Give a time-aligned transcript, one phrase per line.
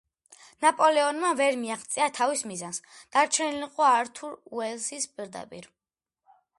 [0.63, 2.81] ნაპოლეონმა ვერ მიაღწია თავის მიზანს,
[3.17, 5.71] დარჩენილიყო ართურ უელსლის პირისპირ.